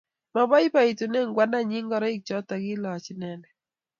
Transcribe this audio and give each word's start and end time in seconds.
mabaibaitun 0.33 1.15
kwanda 1.35 1.59
nyi 1.69 1.79
ngorikchoto 1.85 2.55
kilaach 2.63 3.07
inendet 3.13 3.53